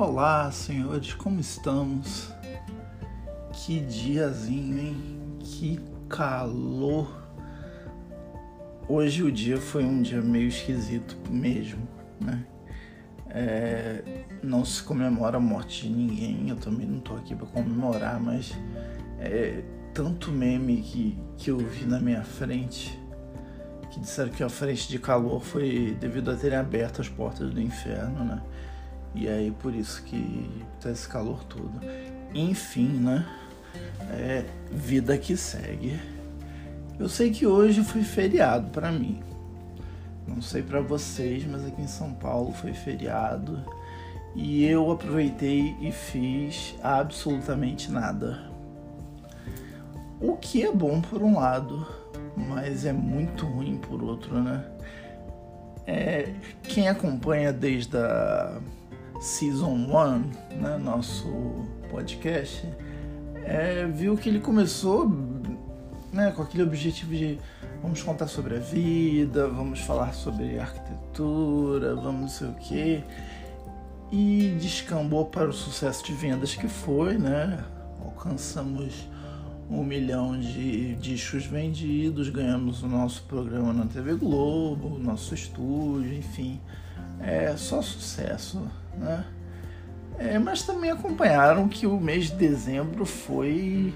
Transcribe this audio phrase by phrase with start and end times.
[0.00, 2.32] Olá, senhores, como estamos?
[3.52, 5.38] Que diazinho, hein?
[5.40, 7.28] Que calor.
[8.88, 11.82] Hoje o dia foi um dia meio esquisito mesmo,
[12.20, 12.46] né?
[13.28, 18.20] É, não se comemora a morte de ninguém, eu também não tô aqui para comemorar,
[18.20, 18.56] mas
[19.18, 22.96] é, tanto meme que, que eu vi na minha frente
[23.90, 27.60] que disseram que a frente de calor foi devido a terem aberto as portas do
[27.60, 28.40] inferno, né?
[29.18, 30.48] E aí por isso que
[30.80, 31.72] tá esse calor todo.
[32.32, 33.26] Enfim, né?
[34.12, 35.98] É vida que segue.
[36.98, 39.20] Eu sei que hoje foi feriado para mim.
[40.24, 43.60] Não sei para vocês, mas aqui em São Paulo foi feriado
[44.36, 48.48] e eu aproveitei e fiz absolutamente nada.
[50.20, 51.84] O que é bom por um lado,
[52.36, 54.64] mas é muito ruim por outro, né?
[55.86, 58.60] É, quem acompanha desde a
[59.20, 61.28] Season 1, né, nosso
[61.90, 62.66] podcast,
[63.44, 65.08] é, viu que ele começou
[66.12, 67.38] né, com aquele objetivo de
[67.82, 73.04] vamos contar sobre a vida, vamos falar sobre arquitetura, vamos não sei o quê.
[74.10, 77.62] E descambou para o sucesso de vendas que foi, né?
[78.02, 79.06] Alcançamos
[79.70, 86.58] um milhão de discos vendidos, ganhamos o nosso programa na TV Globo, nosso estúdio, enfim.
[87.20, 88.66] É só sucesso,
[88.98, 89.24] né?
[90.18, 93.94] É, mas também acompanharam que o mês de dezembro foi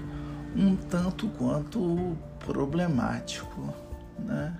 [0.55, 3.73] um tanto quanto problemático,
[4.19, 4.55] né?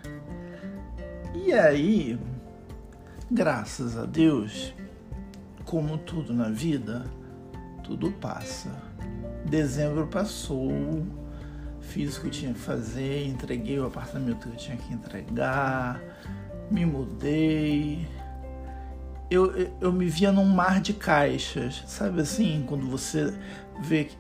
[1.33, 2.19] E aí,
[3.31, 4.73] graças a Deus,
[5.65, 7.05] como tudo na vida,
[7.83, 8.69] tudo passa.
[9.45, 11.05] Dezembro passou,
[11.79, 16.01] fiz o que eu tinha que fazer, entreguei o apartamento que eu tinha que entregar,
[16.69, 18.07] me mudei.
[19.33, 22.63] Eu, eu, me via num mar de caixas, sabe assim?
[22.67, 23.33] Quando você
[23.81, 24.15] vê que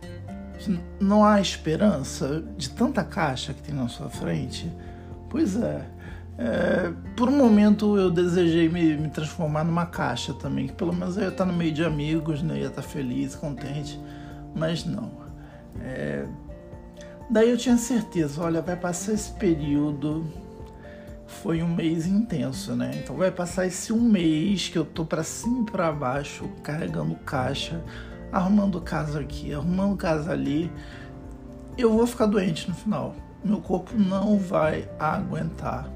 [0.99, 4.71] não há esperança de tanta caixa que tem na sua frente.
[5.29, 5.85] Pois é.
[6.37, 11.15] é por um momento eu desejei me, me, transformar numa caixa também, que pelo menos
[11.15, 12.61] eu ia estar no meio de amigos, né?
[12.61, 13.99] ia estar feliz, contente,
[14.55, 15.11] mas não.
[15.79, 16.25] É,
[17.29, 20.25] daí eu tinha certeza, olha, vai passar esse período,
[21.27, 22.99] foi um mês intenso, né?
[23.03, 27.15] Então vai passar esse um mês que eu tô para cima e para baixo, carregando
[27.15, 27.81] caixa
[28.33, 30.71] arrumando casa aqui, arrumando casa ali,
[31.77, 33.15] eu vou ficar doente no final.
[33.43, 35.87] Meu corpo não vai aguentar.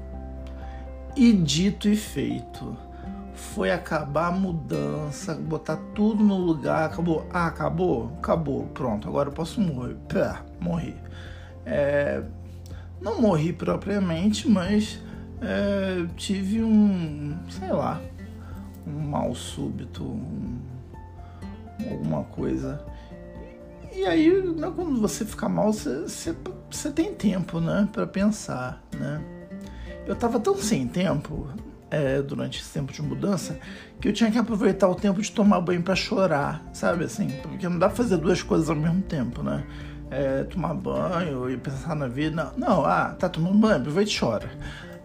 [1.16, 2.76] E dito e feito.
[3.34, 7.26] Foi acabar a mudança, botar tudo no lugar, acabou.
[7.32, 8.12] Ah, acabou?
[8.18, 8.66] Acabou.
[8.66, 9.96] Pronto, agora eu posso morrer.
[10.08, 10.94] Pé, morri.
[11.66, 12.22] É,
[13.00, 15.00] não morri propriamente, mas
[15.40, 18.00] é, tive um, sei lá,
[18.86, 20.58] um mal súbito, um,
[21.90, 22.84] alguma coisa.
[23.94, 29.20] E aí, né, quando você fica mal, você, tem tempo, né, para pensar, né?
[30.06, 31.48] Eu tava tão sem tempo
[31.90, 33.58] é, durante esse tempo de mudança
[34.00, 37.28] que eu tinha que aproveitar o tempo de tomar banho para chorar, sabe assim?
[37.42, 39.64] Porque não dá pra fazer duas coisas ao mesmo tempo, né?
[40.10, 42.52] É, tomar banho e pensar na vida.
[42.56, 44.50] Não, ah, tá tomando banho, aproveita e chora.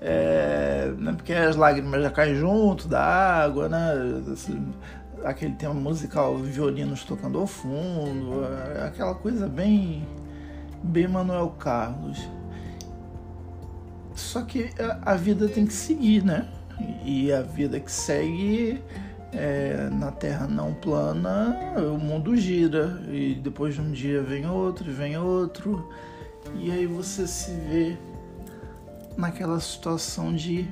[0.06, 3.94] É, né, porque as lágrimas já caem junto da água, né?
[5.24, 8.46] Aquele tema musical, violinos tocando ao fundo,
[8.86, 10.06] aquela coisa bem,
[10.84, 12.19] bem Manuel Carlos.
[14.14, 14.72] Só que
[15.02, 16.50] a, vida tem que seguir, né?
[17.06, 18.84] E a vida que segue
[19.31, 24.91] é, na Terra não plana, o mundo gira e depois de um dia vem outro,
[24.91, 25.90] vem outro,
[26.56, 27.97] e aí você se vê
[29.18, 30.68] naquela situação de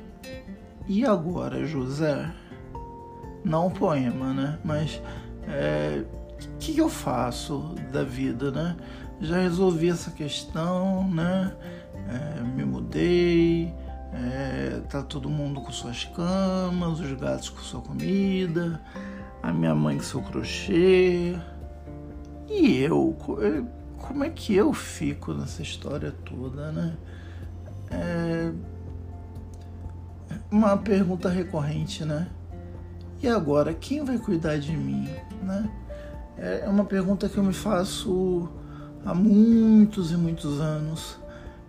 [0.87, 2.31] e agora, José?
[3.43, 4.59] não um poema, né?
[4.63, 5.01] Mas o
[5.47, 6.03] é,
[6.59, 8.75] que, que eu faço da vida, né?
[9.19, 11.55] Já resolvi essa questão, né?
[12.09, 13.73] É, me mudei,
[14.13, 18.81] é, tá todo mundo com suas camas, os gatos com sua comida,
[19.41, 21.35] a minha mãe com seu crochê.
[22.49, 23.63] E eu, é,
[23.97, 26.97] como é que eu fico nessa história toda, né?
[27.91, 28.51] É
[30.51, 32.27] uma pergunta recorrente, né?
[33.21, 35.07] E agora, quem vai cuidar de mim?
[35.41, 35.69] Né?
[36.37, 38.49] É uma pergunta que eu me faço
[39.05, 41.19] há muitos e muitos anos.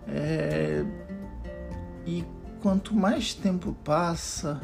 [0.07, 0.83] É...
[2.05, 2.25] E
[2.61, 4.59] quanto mais tempo passa,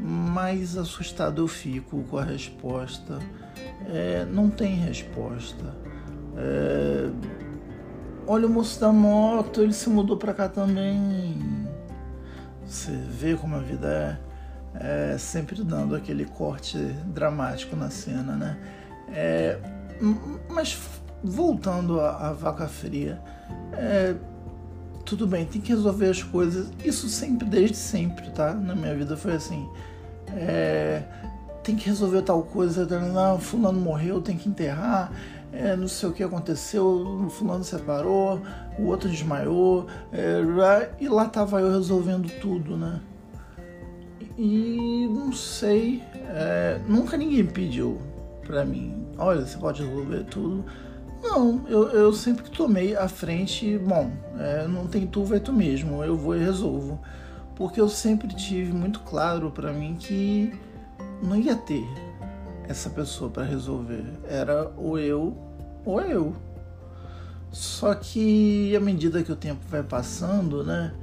[0.00, 3.18] mais assustado eu fico com a resposta.
[3.86, 4.24] É...
[4.24, 5.76] Não tem resposta.
[6.36, 7.10] É...
[8.26, 11.38] Olha o moço da moto, ele se mudou para cá também.
[12.66, 14.32] Você vê como a vida é
[14.74, 18.56] é, sempre dando aquele corte dramático na cena, né?
[19.08, 19.58] É,
[20.48, 20.78] mas
[21.22, 23.20] voltando à, vaca fria,
[23.74, 24.14] é,
[25.04, 26.70] tudo bem, tem que resolver as coisas.
[26.84, 28.54] Isso sempre, desde sempre, tá?
[28.54, 29.68] Na minha vida foi assim.
[30.34, 31.02] É,
[31.62, 35.12] tem que resolver tal coisa, não, fulano morreu, tem que enterrar,
[35.52, 38.40] é, não sei o que aconteceu, o fulano separou,
[38.78, 43.00] o outro desmaiou, é, e lá tava eu resolvendo tudo, né?
[44.38, 47.98] E não sei, é, nunca ninguém pediu
[48.46, 50.64] pra mim, olha, você pode resolver tudo.
[51.22, 56.02] Não, eu, eu sempre tomei a frente, bom, é, não tem tu, vai tu mesmo,
[56.02, 56.98] eu vou e resolvo.
[57.54, 60.52] Porque eu sempre tive muito claro para mim que
[61.22, 61.86] não ia ter
[62.68, 64.04] essa pessoa para resolver.
[64.24, 65.36] Era ou eu
[65.84, 66.34] ou eu.
[67.50, 70.94] Só que à medida que o tempo vai passando, né,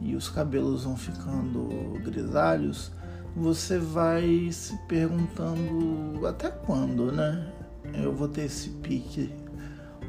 [0.00, 2.92] e os cabelos vão ficando grisalhos,
[3.34, 7.52] você vai se perguntando até quando, né?
[7.94, 9.32] Eu vou ter esse pique,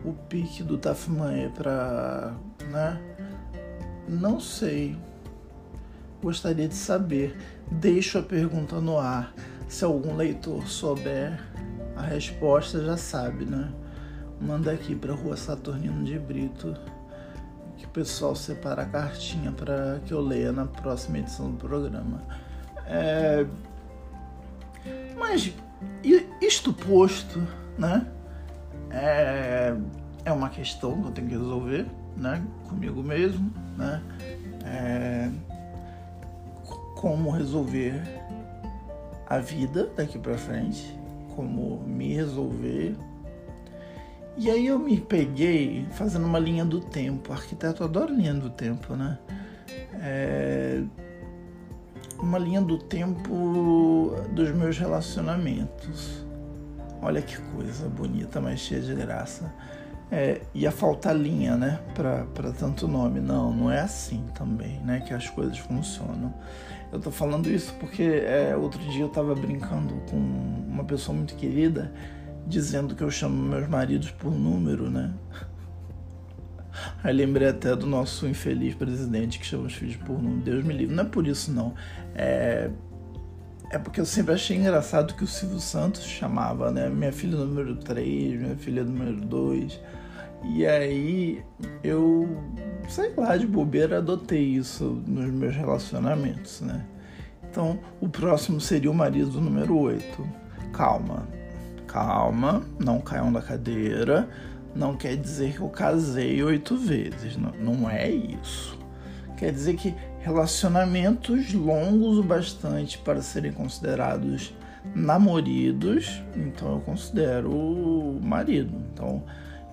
[0.05, 2.35] o pique do Tafmanhe para,
[2.69, 3.01] né?
[4.07, 4.95] Não sei.
[6.21, 7.37] Gostaria de saber.
[7.71, 9.33] Deixo a pergunta no ar.
[9.69, 11.39] Se algum leitor souber,
[11.95, 13.71] a resposta já sabe, né?
[14.41, 16.75] Manda aqui para Rua Saturnino de Brito
[17.77, 22.19] que o pessoal separa a cartinha para que eu leia na próxima edição do programa.
[22.87, 23.45] É...
[25.15, 25.53] Mas
[26.41, 27.39] isto posto,
[27.77, 28.07] né?
[28.89, 29.75] É...
[30.25, 31.85] é uma questão que eu tenho que resolver,
[32.17, 32.43] né?
[32.67, 34.01] Comigo mesmo, né?
[34.65, 35.29] É
[36.99, 38.03] como resolver
[39.29, 40.97] a vida daqui para frente,
[41.35, 42.95] como me resolver.
[44.35, 47.31] E aí eu me peguei fazendo uma linha do tempo.
[47.31, 49.19] arquiteto adora linha do tempo, né?
[50.01, 50.81] É
[52.21, 56.25] uma linha do tempo dos meus relacionamentos.
[57.01, 59.51] Olha que coisa bonita, mas cheia de graça.
[60.11, 63.19] É, ia faltar linha, né, para tanto nome.
[63.19, 66.33] Não, não é assim também, né, que as coisas funcionam.
[66.91, 71.35] Eu tô falando isso porque é, outro dia eu tava brincando com uma pessoa muito
[71.35, 71.93] querida,
[72.47, 75.13] dizendo que eu chamo meus maridos por número, né?
[77.03, 80.41] Aí lembrei até do nosso infeliz presidente que chama os filhos por número.
[80.41, 80.95] Deus me livre.
[80.95, 81.73] Não é por isso, não.
[82.15, 82.69] É,
[83.71, 86.89] é porque eu sempre achei engraçado que o Silvio Santos chamava, né?
[86.89, 89.79] Minha filha número 3, minha filha número 2.
[90.43, 91.43] E aí
[91.83, 92.27] eu,
[92.87, 96.85] sei lá, de bobeira adotei isso nos meus relacionamentos, né?
[97.49, 100.29] Então o próximo seria o marido número 8.
[100.71, 101.27] Calma,
[101.87, 104.29] calma, não caiam da cadeira.
[104.75, 108.77] Não quer dizer que eu casei oito vezes, não, não é isso.
[109.35, 114.53] Quer dizer que relacionamentos longos o bastante para serem considerados
[114.93, 118.73] namoridos, então eu considero marido.
[118.93, 119.23] Então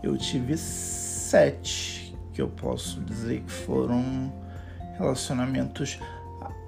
[0.06, 4.32] eu tive sete que eu posso dizer que foram
[4.98, 5.98] relacionamentos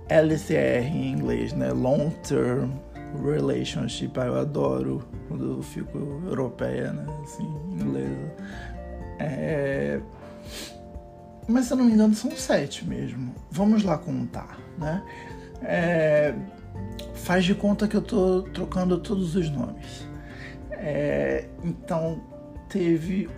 [0.08, 1.70] LTR em inglês, né?
[1.70, 2.70] Long Term
[3.22, 4.18] Relationship.
[4.18, 7.06] Ah, eu adoro quando eu fico europeia, né?
[7.22, 8.34] Assim, inglesa.
[9.18, 10.00] É...
[11.46, 13.34] Mas se eu não me engano são sete mesmo.
[13.50, 15.02] Vamos lá contar, né?
[15.62, 16.34] É...
[17.14, 20.06] Faz de conta que eu tô trocando todos os nomes.
[20.72, 21.48] É...
[21.62, 22.20] Então
[22.68, 23.28] teve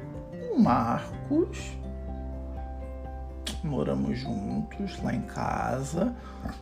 [0.51, 1.59] o Marcos,
[3.63, 6.15] moramos juntos lá em casa.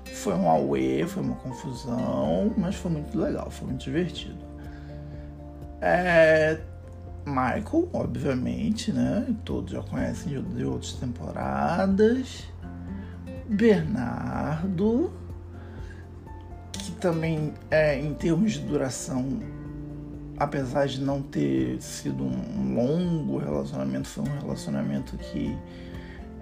[0.04, 4.44] Foi um auê, foi uma confusão, mas foi muito legal, foi muito divertido.
[5.80, 6.60] É,
[7.24, 9.26] Michael, obviamente, né?
[9.44, 12.44] Todos já conhecem de, de outras temporadas.
[13.48, 15.12] Bernardo,
[16.72, 19.40] que também é em termos de duração
[20.38, 25.56] apesar de não ter sido um longo relacionamento, foi um relacionamento que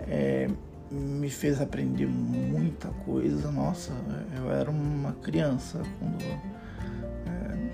[0.08, 0.48] é,
[0.90, 3.50] me fez aprender muita coisa.
[3.50, 3.92] Nossa,
[4.36, 6.22] eu era uma criança quando.
[7.26, 7.70] É,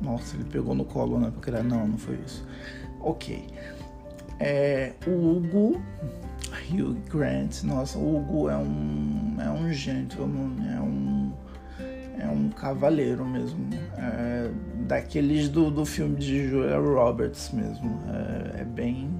[0.00, 1.30] nossa, ele pegou no colo, né?
[1.32, 2.46] Porque não, não foi isso.
[3.00, 3.46] Ok.
[4.38, 5.80] É, o Hugo,
[6.70, 11.15] Hugh Grant, nossa, o Hugo é um, é um gentleman, é um
[12.18, 13.68] é um cavaleiro mesmo.
[13.96, 14.50] É,
[14.86, 18.00] daqueles do, do filme de Julia Roberts mesmo.
[18.08, 19.10] É, é, bem.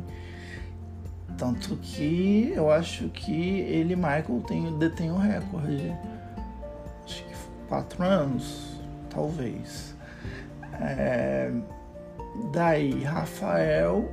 [1.36, 5.94] Tanto que eu acho que ele e Michael tem, detém o recorde.
[7.04, 7.34] Acho que
[7.68, 9.94] quatro anos, talvez.
[10.80, 11.52] É,
[12.52, 14.08] daí, Rafael.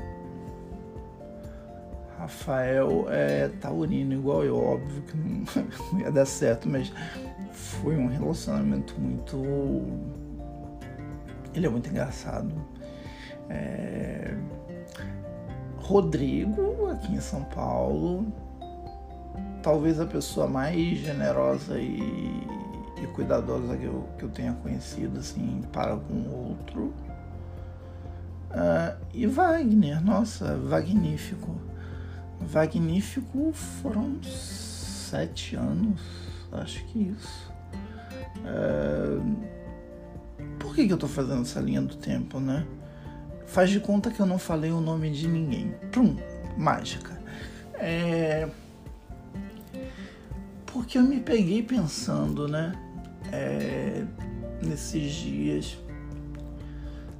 [2.17, 6.91] Rafael é taurino igual eu, óbvio que não ia dar certo, mas
[7.53, 9.37] foi um relacionamento muito.
[11.53, 12.53] Ele é muito engraçado.
[13.49, 14.35] É...
[15.77, 18.25] Rodrigo, aqui em São Paulo,
[19.61, 21.99] talvez a pessoa mais generosa e,
[23.01, 26.93] e cuidadosa que eu, que eu tenha conhecido, assim, para o outro.
[28.49, 31.55] Uh, e Wagner, nossa, magnífico.
[32.53, 36.01] Magnífico foram sete anos,
[36.57, 37.51] acho que isso.
[38.39, 39.35] Uh,
[40.59, 42.65] por que, que eu tô fazendo essa linha do tempo, né?
[43.45, 45.75] Faz de conta que eu não falei o nome de ninguém.
[45.91, 46.15] Prum,
[46.57, 47.21] mágica.
[47.75, 48.47] É...
[50.65, 52.73] Porque eu me peguei pensando, né?
[53.31, 54.05] É...
[54.61, 55.77] Nesses dias.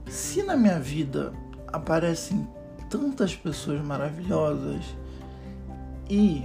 [0.08, 1.34] Se na minha vida
[1.68, 2.48] aparecem
[2.90, 4.84] tantas pessoas maravilhosas
[6.10, 6.44] e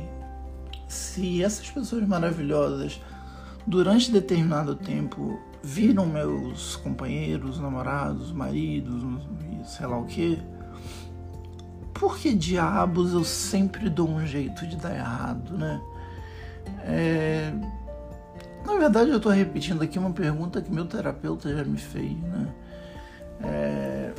[0.89, 3.01] se essas pessoas maravilhosas
[3.67, 9.05] durante determinado tempo viram meus companheiros, namorados, maridos,
[9.67, 10.41] sei lá o que,
[11.93, 15.81] por que diabos eu sempre dou um jeito de dar errado, né?
[16.85, 17.53] É...
[18.65, 22.49] Na verdade, eu estou repetindo aqui uma pergunta que meu terapeuta já me fez, né?
[23.43, 24.13] É...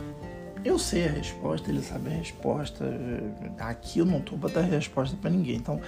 [0.64, 2.86] Eu sei a resposta, ele sabe a resposta.
[3.60, 5.56] Aqui eu não estou para dar resposta para ninguém.
[5.56, 5.80] Então,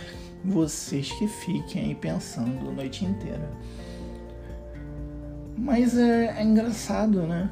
[0.43, 3.49] vocês que fiquem aí pensando a noite inteira.
[5.57, 7.49] Mas é, é engraçado, né?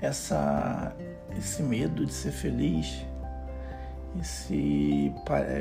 [0.00, 0.94] Essa,
[1.38, 3.04] esse medo de ser feliz,
[4.20, 5.12] esse,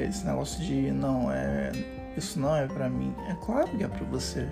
[0.08, 1.72] esse negócio de não é
[2.18, 3.16] isso não é para mim.
[3.30, 4.48] É claro que é para você.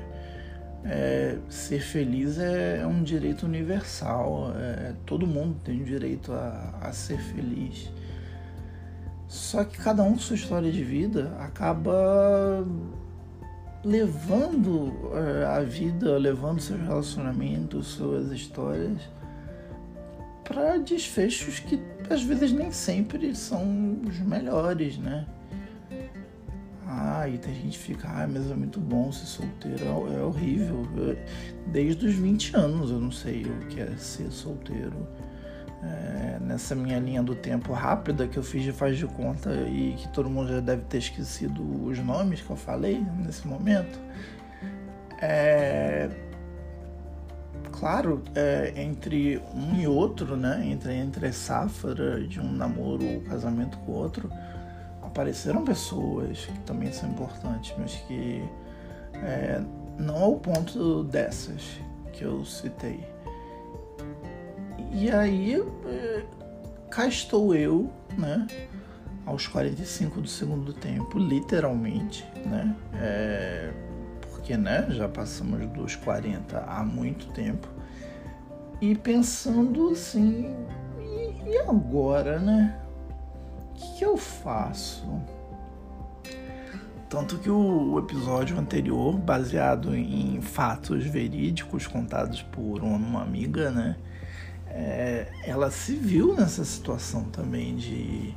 [0.90, 4.54] É, ser feliz é, um direito universal.
[4.56, 7.92] É, todo mundo tem o direito a, a ser feliz.
[9.28, 12.66] Só que cada um com sua história de vida acaba
[13.84, 19.02] levando é, a vida, levando seus relacionamentos, suas histórias
[20.48, 21.80] para desfechos que
[22.10, 25.26] às vezes nem sempre são os melhores, né?
[27.00, 30.24] Ah, e tem gente que fica, ah, mas é muito bom ser solteiro, é, é
[30.24, 30.84] horrível.
[31.68, 35.08] desde os 20 anos eu não sei o que é ser solteiro.
[35.84, 39.94] É, nessa minha linha do tempo rápida que eu fiz de faz de conta e
[39.96, 44.00] que todo mundo já deve ter esquecido os nomes que eu falei nesse momento.
[45.22, 46.10] É,
[47.72, 53.22] claro, é, entre um e outro, né, entre, entre a safra de um namoro ou
[53.22, 54.32] casamento com o outro,
[55.18, 58.48] apareceram pessoas que também são importantes, mas que
[59.16, 59.60] é,
[59.98, 61.80] não ao ponto dessas
[62.14, 63.04] que eu citei.
[64.92, 65.56] E aí,
[65.88, 66.24] é,
[66.92, 68.46] cá estou eu, né?
[69.26, 72.76] Aos 45 do segundo tempo, literalmente, né?
[72.94, 73.74] É,
[74.30, 74.86] porque, né?
[74.92, 77.68] Já passamos dos 40 há muito tempo.
[78.80, 80.56] E pensando assim,
[81.00, 82.87] e, e agora, né?
[83.78, 85.06] Que, que eu faço?
[87.10, 93.96] Tanto que o episódio anterior, baseado em fatos verídicos contados por uma amiga, né?
[94.68, 98.36] É, ela se viu nessa situação também de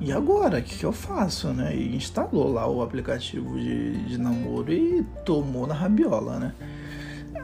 [0.00, 1.74] e agora, o que, que, eu faço, né?
[1.74, 6.54] E instalou lá o aplicativo de, de namoro e tomou na rabiola, né?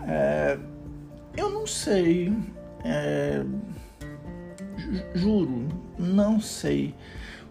[0.06, 0.58] É,
[1.36, 2.32] eu não sei,
[2.84, 3.44] é,
[5.14, 6.94] juro, não sei.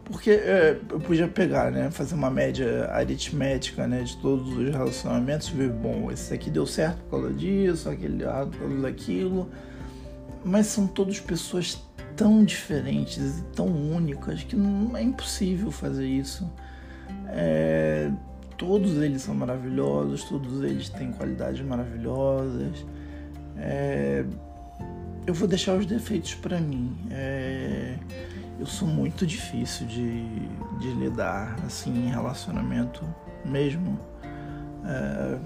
[0.05, 1.89] Porque é, eu podia pegar, né?
[1.89, 4.03] Fazer uma média aritmética, né?
[4.03, 8.21] De todos os relacionamentos e ver, bom, esse aqui deu certo por causa disso, aquele
[8.21, 9.49] errado por causa daquilo.
[10.43, 11.81] Mas são todas pessoas
[12.17, 16.49] tão diferentes e tão únicas que não é impossível fazer isso.
[17.29, 18.11] É,
[18.57, 22.85] todos eles são maravilhosos, todos eles têm qualidades maravilhosas.
[23.57, 24.25] É,
[25.25, 26.95] eu vou deixar os defeitos para mim.
[27.09, 27.97] É,
[28.59, 30.23] eu sou muito difícil de,
[30.79, 33.03] de lidar assim em relacionamento
[33.45, 33.99] mesmo.
[34.85, 35.37] É,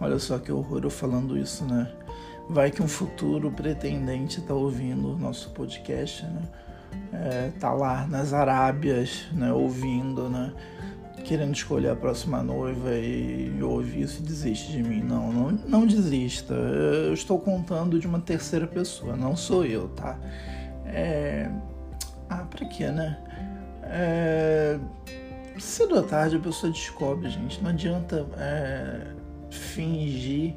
[0.00, 1.90] olha só que horror eu falando isso, né?
[2.48, 6.42] Vai que um futuro pretendente tá ouvindo o nosso podcast, né?
[7.12, 9.52] É, tá lá nas Arábias, né?
[9.52, 10.52] Ouvindo, né?
[11.26, 15.02] Querendo escolher a próxima noiva e ouvir isso e desiste de mim.
[15.02, 16.54] Não, não, não desista.
[16.54, 20.16] Eu estou contando de uma terceira pessoa, não sou eu, tá?
[20.86, 21.50] É,
[22.30, 23.18] ah, pra quê, né?
[23.82, 24.78] É...
[25.58, 27.60] Cedo ou tarde a pessoa descobre, gente.
[27.60, 29.08] Não adianta é...
[29.50, 30.54] fingir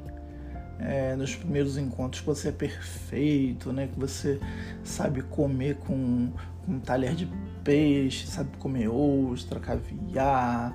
[0.79, 3.87] é, nos primeiros encontros que você é perfeito, né?
[3.87, 4.39] Que você
[4.83, 6.31] sabe comer com,
[6.65, 7.27] com um talher de
[7.63, 10.73] peixe, sabe comer ostra, caviar,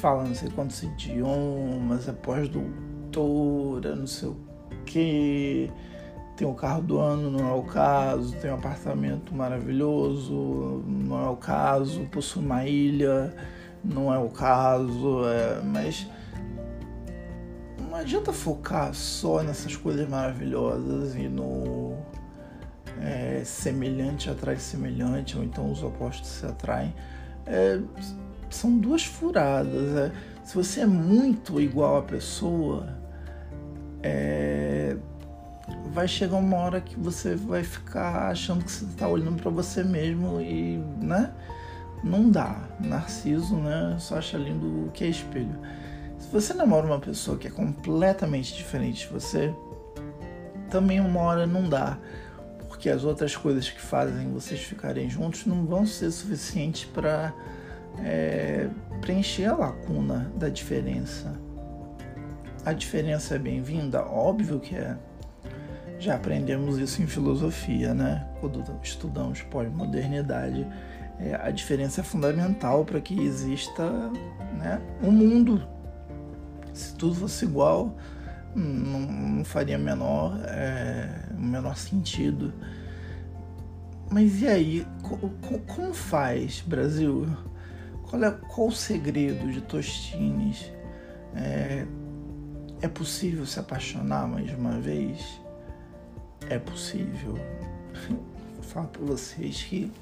[0.00, 4.36] fala não sei quantos idiomas, é pós-doutora, não sei o
[4.84, 5.70] quê,
[6.36, 11.28] tem o carro do ano, não é o caso, tem um apartamento maravilhoso, não é
[11.28, 13.34] o caso, possui uma ilha,
[13.82, 16.06] não é o caso, é, mas
[18.00, 21.96] adianta focar só nessas coisas maravilhosas e no
[23.00, 26.94] é, semelhante atrai semelhante, ou então os opostos se atraem.
[27.46, 27.80] É,
[28.50, 29.96] são duas furadas.
[29.96, 30.12] É.
[30.44, 32.88] Se você é muito igual à pessoa,
[34.02, 34.96] é,
[35.92, 39.82] vai chegar uma hora que você vai ficar achando que você está olhando para você
[39.82, 41.32] mesmo e, né?
[42.02, 42.68] Não dá.
[42.80, 43.96] Narciso, né?
[43.98, 45.58] Só acha lindo o que é espelho.
[46.18, 49.54] Se você namora uma pessoa que é completamente diferente de você,
[50.70, 51.98] também uma hora não dá
[52.78, 57.34] porque as outras coisas que fazem vocês ficarem juntos não vão ser suficientes para
[58.04, 58.68] é,
[59.00, 61.34] preencher a lacuna da diferença.
[62.64, 64.00] A diferença é bem-vinda?
[64.04, 64.96] Óbvio que é.
[65.98, 68.28] Já aprendemos isso em filosofia, né?
[68.40, 70.64] Quando estudamos pós-modernidade.
[71.18, 73.82] É, a diferença é fundamental para que exista
[74.56, 75.66] né, um mundo.
[76.78, 77.96] Se tudo fosse igual,
[78.54, 82.52] não, não faria menor, é, menor sentido.
[84.10, 85.28] Mas e aí, co,
[85.66, 87.26] como faz, Brasil?
[88.04, 90.72] Qual é qual o segredo de Tostines?
[91.34, 91.84] É,
[92.80, 95.40] é possível se apaixonar mais uma vez?
[96.48, 97.34] É possível.
[98.54, 99.92] Vou falar para vocês que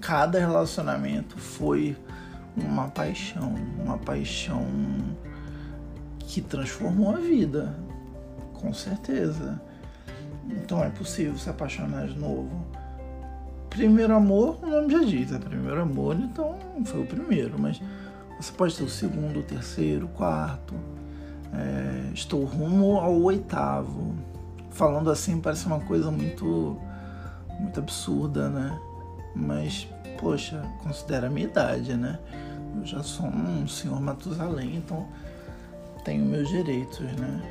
[0.00, 1.94] cada relacionamento foi
[2.56, 4.66] uma paixão, uma paixão
[6.18, 7.76] que transformou a vida,
[8.54, 9.60] com certeza.
[10.48, 12.66] Então é possível se apaixonar de novo.
[13.70, 17.80] Primeiro amor, o nome já diz, é primeiro amor, então foi o primeiro, mas
[18.40, 20.74] você pode ter o segundo, o terceiro, o quarto.
[21.52, 24.14] É, estou rumo ao oitavo.
[24.70, 26.78] Falando assim parece uma coisa muito,
[27.58, 28.78] muito absurda, né?
[29.34, 32.18] Mas, poxa, considera a minha idade, né?
[32.76, 35.06] Eu já sou um senhor Matusalém, então
[36.04, 37.42] tenho meus direitos, né?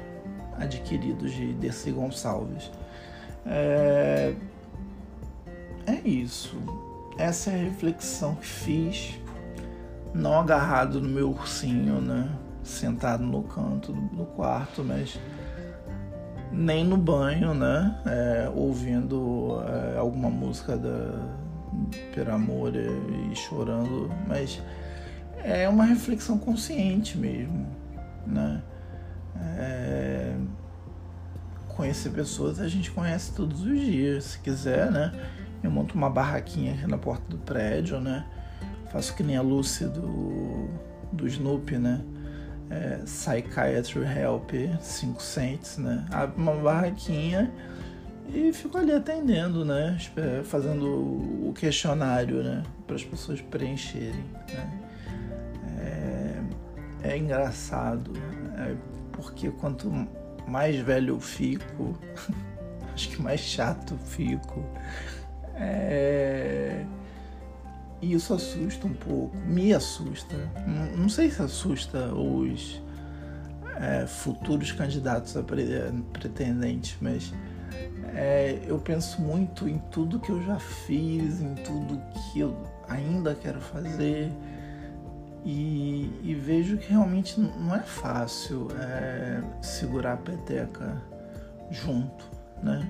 [0.58, 2.72] Adquiridos de Dercy Gonçalves.
[3.46, 4.34] É...
[5.86, 6.56] é isso.
[7.18, 9.20] Essa é a reflexão que fiz,
[10.14, 12.30] não agarrado no meu ursinho, né?
[12.64, 15.20] Sentado no canto do quarto, mas
[16.52, 18.00] nem no banho, né?
[18.06, 21.36] É, ouvindo é, alguma música da
[22.14, 24.62] Per Amor e chorando, mas
[25.46, 27.86] é uma reflexão consciente mesmo
[28.26, 28.62] né?
[29.38, 30.36] É...
[31.70, 35.12] Conhecer pessoas a gente conhece todos os dias, se quiser, né?
[35.62, 38.26] Eu monto uma barraquinha aqui na porta do prédio, né?
[38.92, 40.70] Faço que nem a Lucy do,
[41.12, 42.02] do Snoopy, né?
[42.70, 46.06] É, Psychiatry Help 5 cents, né?
[46.12, 47.52] Abro uma barraquinha
[48.34, 49.98] e fico ali atendendo, né?
[50.46, 52.64] Fazendo o questionário, né?
[52.88, 54.85] Para as pessoas preencherem, né?
[57.06, 58.12] É engraçado,
[58.58, 58.76] é
[59.12, 59.90] porque quanto
[60.48, 61.98] mais velho eu fico,
[62.94, 64.64] acho que mais chato eu fico.
[65.56, 66.86] É...
[68.02, 70.36] E isso assusta um pouco, me assusta.
[70.98, 72.82] Não sei se assusta os
[73.80, 77.34] é, futuros candidatos a pretendentes, mas
[78.14, 82.56] é, eu penso muito em tudo que eu já fiz, em tudo que eu
[82.88, 84.32] ainda quero fazer
[85.46, 91.00] e, e, vejo que realmente não é fácil é, segurar a peteca
[91.70, 92.26] junto,
[92.64, 92.90] né?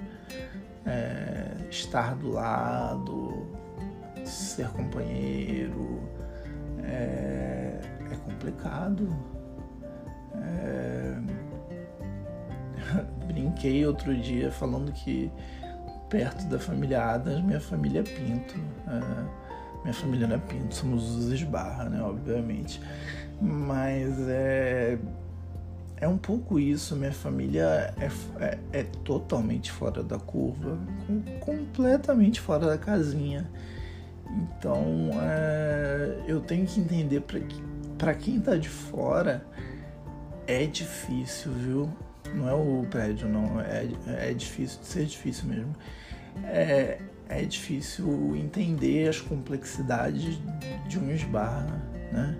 [0.85, 3.45] É, estar do lado,
[4.23, 6.01] ser companheiro,
[6.81, 9.09] é, é complicado.
[10.35, 11.17] É,
[13.27, 15.29] brinquei outro dia falando que
[16.09, 18.55] perto da família Adams, minha família é Pinto.
[19.85, 22.01] Minha família não é Pinto, somos os Esbarra, né?
[22.01, 22.81] Obviamente.
[23.39, 24.97] Mas é.
[25.97, 28.09] É um pouco isso, minha família é,
[28.43, 33.49] é, é totalmente fora da curva, com, completamente fora da casinha.
[34.29, 37.23] Então é, eu tenho que entender
[37.97, 39.45] para quem tá de fora
[40.47, 41.89] é difícil, viu?
[42.33, 43.61] Não é o prédio, não.
[43.61, 43.87] É,
[44.29, 45.75] é difícil, de ser difícil mesmo.
[46.43, 50.39] É, é difícil entender as complexidades
[50.87, 52.37] de um esbarra, né?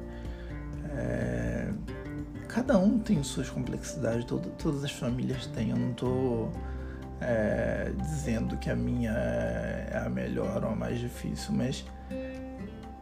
[0.98, 1.72] É,
[2.48, 5.72] cada um tem suas complexidades, todo, todas as famílias têm.
[5.72, 6.52] Eu não estou
[7.20, 11.86] é, dizendo que a minha é a melhor ou a mais difícil, mas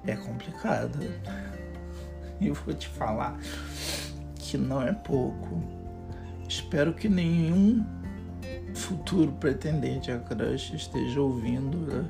[0.05, 0.99] é complicada.
[2.41, 3.37] Eu vou te falar
[4.35, 5.61] que não é pouco.
[6.47, 7.85] Espero que nenhum
[8.73, 11.77] futuro pretendente a crush esteja ouvindo.
[11.77, 12.05] Né?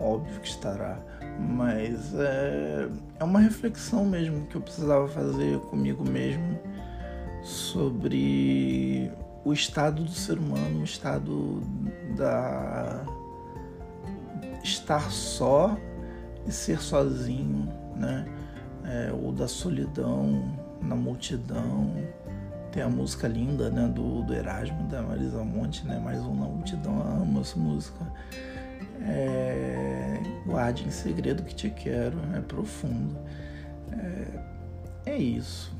[0.00, 0.98] Óbvio que estará.
[1.38, 2.88] Mas é,
[3.20, 6.58] é uma reflexão mesmo que eu precisava fazer comigo mesmo
[7.42, 9.10] sobre
[9.44, 11.62] o estado do ser humano, o estado
[12.16, 13.04] da
[14.62, 15.76] estar só
[16.46, 18.26] e ser sozinho, né?
[18.84, 20.42] É, ou da solidão
[20.80, 21.92] na multidão.
[22.72, 25.98] Tem a música linda, né, do, do Erasmo, da Marisa Monte, né?
[25.98, 28.06] Mais um na multidão, amo essa música.
[29.00, 33.16] É, guarde em segredo que te quero, é profundo.
[33.92, 35.72] É, é isso.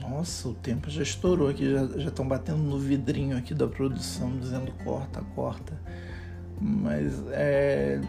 [0.00, 4.72] Nossa, o tempo já estourou aqui, já estão batendo no vidrinho aqui da produção, dizendo
[4.84, 5.80] corta, corta.
[6.60, 8.00] Mas é,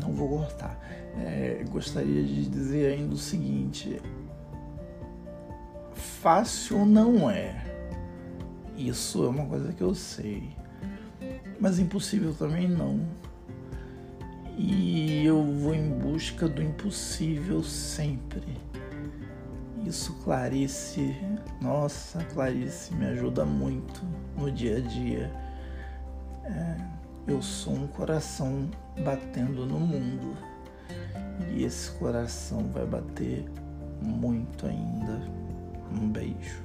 [0.00, 0.78] não vou cortar.
[1.18, 4.00] É, gostaria de dizer ainda o seguinte:
[6.20, 7.64] fácil não é.
[8.76, 10.50] Isso é uma coisa que eu sei.
[11.60, 13.00] Mas impossível também não.
[14.56, 18.58] E eu vou em busca do impossível sempre
[19.88, 21.16] isso, Clarice,
[21.62, 24.02] nossa, Clarice me ajuda muito
[24.36, 25.32] no dia a dia.
[26.44, 26.76] É,
[27.26, 28.70] eu sou um coração
[29.02, 30.36] batendo no mundo
[31.50, 33.46] e esse coração vai bater
[34.02, 35.37] muito ainda.
[35.92, 36.62] Um beijo.